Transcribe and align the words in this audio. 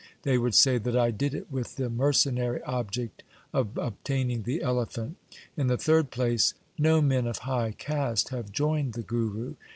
They 0.23 0.39
would 0.39 0.55
say 0.55 0.79
that 0.79 0.97
I 0.97 1.11
did 1.11 1.35
it 1.35 1.51
with 1.51 1.75
the 1.75 1.87
mercenary 1.87 2.59
object 2.63 3.21
of 3.53 3.77
obtaining 3.77 4.41
the 4.41 4.63
elephant. 4.63 5.17
In 5.55 5.67
the 5.67 5.77
third 5.77 6.09
place, 6.09 6.55
no 6.79 7.03
men 7.03 7.27
of 7.27 7.37
high 7.45 7.73
caste 7.77 8.29
have 8.29 8.51
joined 8.51 8.93
the 8.93 9.03
Guru. 9.03 9.53